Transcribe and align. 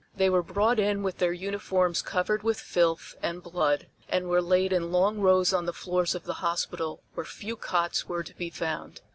They 0.15 0.31
were 0.31 0.41
brought 0.41 0.79
in 0.79 1.03
with 1.03 1.19
their 1.19 1.31
uniforms 1.31 2.01
covered 2.01 2.41
with 2.41 2.59
filth 2.59 3.13
and 3.21 3.43
blood, 3.43 3.85
and 4.09 4.29
were 4.29 4.41
laid 4.41 4.73
in 4.73 4.91
long 4.91 5.19
rows 5.19 5.53
on 5.53 5.67
the 5.67 5.73
floors 5.73 6.15
of 6.15 6.23
the 6.23 6.33
hospital 6.41 7.03
where 7.13 7.23
few 7.23 7.55
cots 7.55 8.07
were 8.07 8.23
to 8.23 8.35
be 8.35 8.49
found. 8.49 9.01